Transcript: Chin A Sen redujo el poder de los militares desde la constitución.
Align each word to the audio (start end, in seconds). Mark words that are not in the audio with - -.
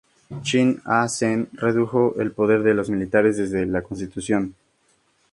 Chin 0.41 0.81
A 0.83 1.07
Sen 1.07 1.47
redujo 1.53 2.15
el 2.17 2.31
poder 2.31 2.63
de 2.63 2.73
los 2.73 2.89
militares 2.89 3.37
desde 3.37 3.67
la 3.67 3.83
constitución. 3.83 4.55